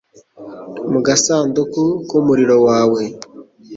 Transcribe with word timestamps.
Mu 0.91 0.99
gasanduku 1.07 1.81
k'umuriro 2.07 2.57
wawe 2.67 3.01